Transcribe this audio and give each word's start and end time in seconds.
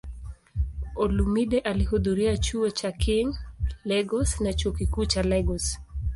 Olumide 0.95 1.59
alihudhuria 1.59 2.37
Chuo 2.37 2.69
cha 2.69 2.91
King, 2.91 3.29
Lagos 3.85 4.41
na 4.41 4.53
Chuo 4.53 4.71
Kikuu 4.71 5.05
cha 5.05 5.23
Lagos. 5.23 5.77